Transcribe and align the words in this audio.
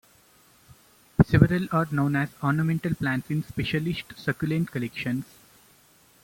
Several 1.23 1.67
are 1.71 1.87
known 1.91 2.15
as 2.15 2.31
ornamental 2.41 2.95
plants 2.95 3.29
in 3.29 3.43
specialist 3.43 4.05
succulent 4.17 4.71
collections. 4.71 5.25